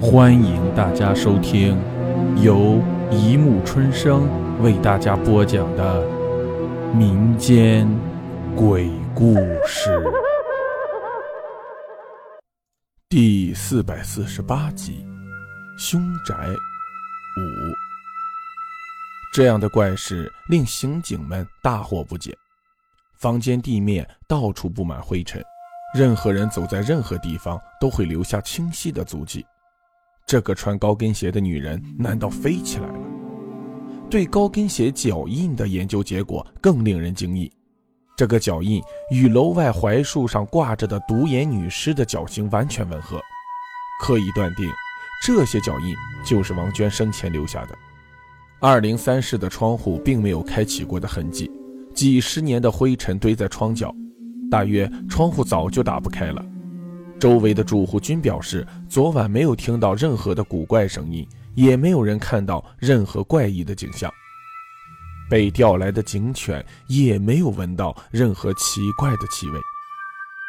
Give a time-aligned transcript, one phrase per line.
[0.00, 1.76] 欢迎大家收听
[2.40, 4.28] 由一木春生
[4.62, 6.06] 为大家播讲的
[6.94, 7.84] 民间
[8.54, 9.34] 鬼故
[9.66, 10.00] 事
[13.08, 15.04] 第四百四十八集
[15.82, 17.40] 《凶宅五》。
[19.34, 22.32] 这样的怪事令刑警们大惑不解。
[23.18, 25.42] 房间地面到处布满灰尘，
[25.92, 29.44] 任何人走在任何地方都会留下清晰的足迹。
[30.28, 33.00] 这个穿高跟鞋的女人难道飞起来了？
[34.10, 37.50] 对高跟鞋脚印的研究结果更令人惊异，
[38.14, 43.18] 这个脚印与楼外槐树上挂着的独眼女尸的脚型完全吻合，
[44.02, 44.68] 可以断定，
[45.24, 47.74] 这些脚印就是王娟生前留下的。
[48.60, 51.50] 二零三室的窗户并没有开启过的痕迹，
[51.94, 53.94] 几十年的灰尘堆在窗角，
[54.50, 56.44] 大约窗户早就打不开了。
[57.18, 64.12] 周围的住户均表示，昨晚没有听到任何的古怪声音，也没有人看到任何怪异的景象。
[65.28, 69.60] 被调来的警犬也没有闻到任何奇怪的气味。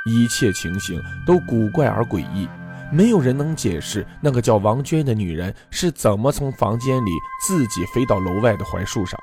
[0.05, 2.47] 一切情形都古怪而诡异，
[2.93, 7.11] 没有人能解释那个叫王娟的女人是怎么从房间里
[7.45, 9.19] 自己飞到楼外的槐树上。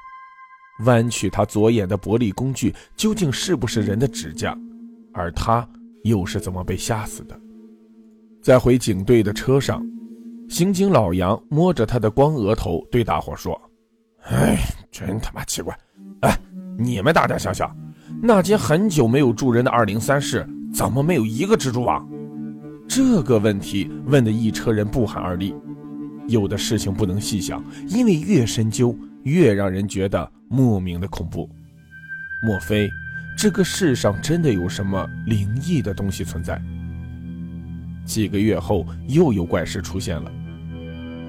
[0.80, 4.54] 弯曲她左眼的玻璃工具究竟是不是人的指甲？
[5.14, 5.66] 而她。
[6.06, 7.38] 又是怎么被吓死的？
[8.42, 9.84] 在回警队的车上，
[10.48, 13.60] 刑警老杨摸着他的光额头，对大伙说
[14.30, 14.56] ：“哎，
[14.90, 15.76] 真他妈奇怪！
[16.20, 16.38] 哎，
[16.78, 17.76] 你们大家想想，
[18.22, 22.08] 那间很久没有住人的二零三室，怎么没有一个蜘蛛网？”
[22.88, 25.54] 这个问题问的一车人不寒而栗。
[26.28, 31.48] 有的事情不能细想，因为越深究，越让人觉得莫名的恐怖。
[32.44, 32.88] 莫非？
[33.36, 36.58] 这个世上真的有什么灵异的东西存在？
[38.06, 40.32] 几个月后，又有怪事出现了。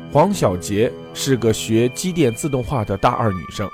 [0.09, 3.69] 黄小杰是个学机电自动化的大二女生，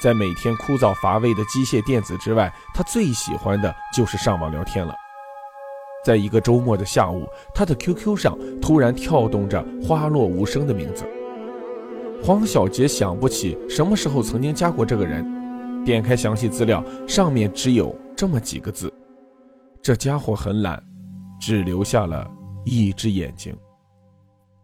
[0.00, 4.94] 在每天枯燥乏味的机械电子之外，她最喜欢的就是上网聊天了。
[6.04, 11.04] 在一个周末的下午，她的 QQ 上突然跳动着“花落无声”的名字。
[12.22, 15.33] 黄小杰想不起什么时候曾经加过这个人。
[15.84, 18.92] 点开详细资料，上面只有这么几个字。
[19.82, 20.82] 这家伙很懒，
[21.38, 22.28] 只留下了
[22.64, 23.54] 一只眼睛。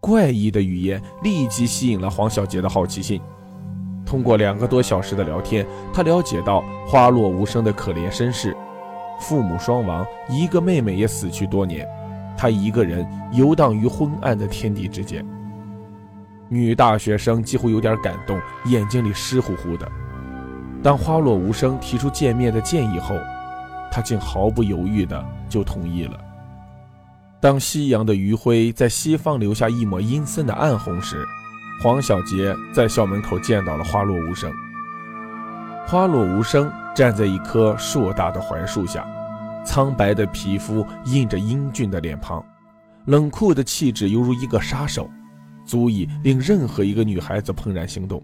[0.01, 3.21] 怪异的语言立即吸引了黄小杰的好奇心。
[4.07, 8.57] 通过两个多小时的聊天，他了解到花落无声的可怜身世：
[9.21, 11.87] 父母双亡，一个妹妹也死去多年，
[12.37, 15.25] 他一个人游荡于昏暗的天地之间。
[16.49, 19.87] 女大学生几乎有点感动，眼睛里湿乎乎的。
[20.83, 23.15] 当花落无声提出见面的建议后，
[23.91, 26.19] 他竟毫不犹豫的就同意了。
[27.39, 31.25] 当夕阳的余晖在西方留下一抹阴森的暗红时，
[31.83, 34.53] 黄小杰在校门口见到了花落无声。
[35.87, 39.07] 花落无声站在一棵硕大的槐树下，
[39.65, 42.45] 苍白的皮肤印着英俊的脸庞，
[43.07, 45.11] 冷酷的气质犹如一个杀手，
[45.67, 48.23] 足以令任何一个女孩子怦然心动。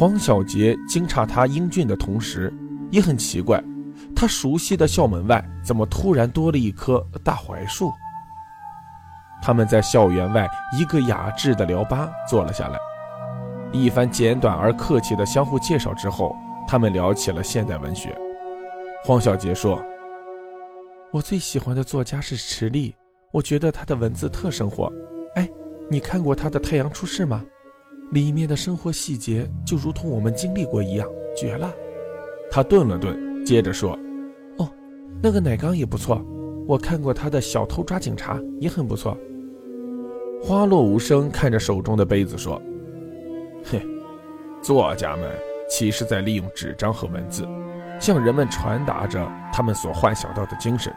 [0.00, 2.50] 黄小杰惊诧他英俊的同时，
[2.90, 3.62] 也很奇怪，
[4.16, 7.92] 他熟悉的校门外怎么突然多了一棵大槐树？
[9.42, 12.78] 他们在校园外一个雅致的聊吧坐了下来，
[13.72, 16.34] 一番简短而客气的相互介绍之后，
[16.66, 18.18] 他们聊起了现代文学。
[19.04, 19.84] 黄小杰说
[21.12, 22.94] ：“我最喜欢的作家是池莉，
[23.34, 24.90] 我觉得他的文字特生活。
[25.34, 25.46] 哎，
[25.90, 27.44] 你看过他的《太阳出世》吗？”
[28.10, 31.72] 里面的生活细节就如同我们经历过一样，绝了。
[32.50, 33.96] 他顿了顿，接着说
[34.58, 34.68] ：“哦，
[35.22, 36.20] 那个奶缸也不错，
[36.66, 39.16] 我看过他的《小偷抓警察》，也很不错。”
[40.42, 42.60] 花落无声看着手中的杯子说
[43.62, 43.80] ：“嘿，
[44.60, 45.30] 作家们
[45.68, 47.46] 其实在利用纸张和文字，
[48.00, 50.92] 向人们传达着他们所幻想到的精神。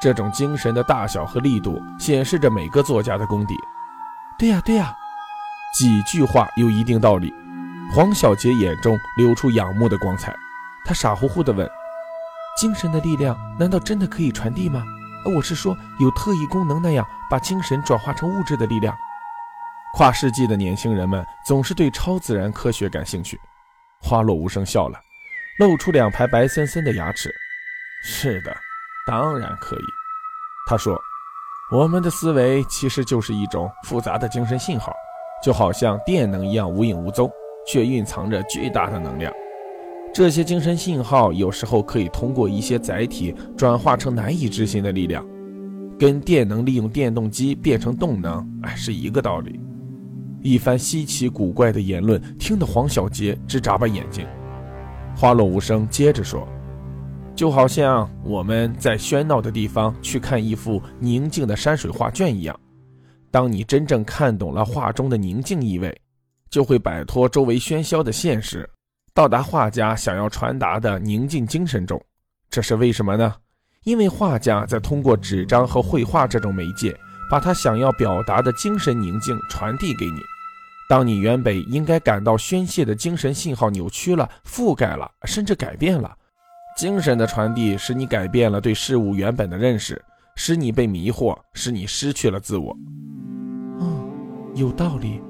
[0.00, 3.54] 这种精神的大小和力度，显示着每个作家的功底。”
[4.36, 4.92] 对呀，对呀。
[5.72, 7.32] 几句话有一定道理，
[7.94, 10.34] 黄小杰眼中流出仰慕的光彩，
[10.84, 11.68] 他傻乎乎地问
[12.58, 14.82] ：“精神的力量难道真的可以传递吗？
[15.36, 18.96] 我是说，有特异功能那样把精神转化成物质的力量？”
[19.94, 23.40] 跨世纪的年轻人们总是对超自然科学感兴趣。
[24.02, 24.98] 花落无声笑了，
[25.58, 27.32] 露出两排白森森的牙齿
[28.02, 28.56] ：“是的，
[29.06, 29.84] 当然可以。”
[30.66, 31.00] 他说
[31.70, 34.92] ：“我们的思维其实就是一种复杂的精神信号。”
[35.42, 37.30] 就好像电能一样无影无踪，
[37.66, 39.32] 却蕴藏着巨大的能量。
[40.12, 45.24] 这些精神信号有时候可以通过一些载体转化成难以置信的力量。
[45.98, 49.60] 跟电能利用电动机变成动能，哎，是一个道理。
[50.42, 54.26] 一番稀奇古怪的言论，听得黄小杰直眨巴眼睛。
[55.14, 56.48] 花落无声，接着说
[57.36, 62.58] ：“就好像我们在喧闹的地方去看一幅宁静的山水画卷一样，
[63.30, 65.96] 当你真正看懂了画中的宁静意味，
[66.50, 68.68] 就会摆脱周围喧嚣的现实，
[69.14, 72.00] 到达画家想要传达的宁静精神中。
[72.48, 73.34] 这是为什么呢？
[73.84, 76.94] 因为画家在通过纸张和绘画这种媒介。”
[77.30, 80.20] 把他想要表达的精神宁静传递给你。
[80.88, 86.12] 当你原本应该感到宣泄的精神信号扭曲了、覆盖了，甚至改变了，
[86.76, 90.02] 精神的传递使你改变了对事物原本的认识，
[90.42, 92.74] 使你被迷惑，使你失去了自我。
[93.78, 94.10] 嗯，
[94.54, 95.20] 有道理。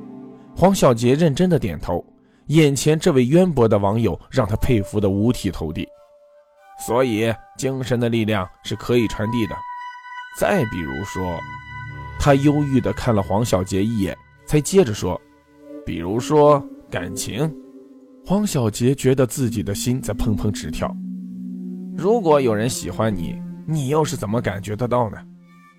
[0.55, 2.05] 黄小杰认真的点头。
[2.47, 5.85] 眼前这位渊博的网友让他佩服的五体投地。
[6.87, 9.57] 所以，精神的力量是可以传递的。
[10.39, 11.37] 再比如说。
[12.21, 14.17] 他忧郁的看了黄小杰一眼，
[14.47, 15.21] 才接着说
[15.85, 17.53] ：“比如说感情。”
[18.25, 20.95] 黄小杰觉得自己的心在砰砰直跳。
[21.97, 25.19] 如果有人喜欢你，你又是怎么感觉得到呢？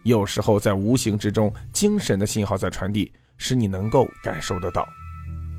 [0.04, 4.88] 有时候在无形之中，精神的信号在传递，使你能够感受得到。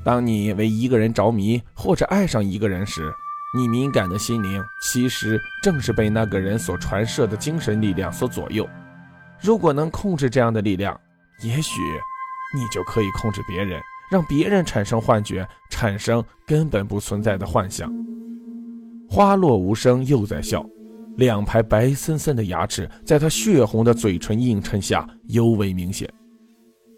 [0.03, 3.09] 当你为一个人着迷或者爱上一个人时，
[3.55, 8.67] 你敏感的心灵其实正是被那个人所传射的精神力量所左右。
[9.39, 10.99] 如果能控制这样的力量，
[11.43, 11.79] 也许
[12.53, 13.81] 你就可以控制别人，
[14.11, 17.89] 让别人产生幻觉，产生根本不存在的幻想。
[19.09, 20.65] 花落无声，又在笑，
[21.17, 26.09] 两排白森森的牙齿在他血红的嘴唇映衬下尤为明显。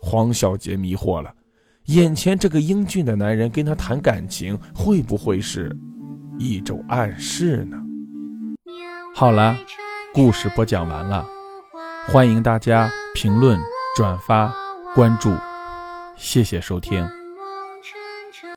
[0.01, 1.33] 黄小杰迷惑了，
[1.85, 5.75] 眼前这个英俊的男人跟他谈感情，会不会是
[6.37, 7.77] 一种暗示呢？
[9.15, 9.57] 好了，
[10.13, 11.25] 故事播讲完了。
[12.07, 13.59] 欢迎大家评论、
[13.97, 14.53] 转发、
[14.93, 15.33] 关注，
[16.15, 17.24] 谢谢收听。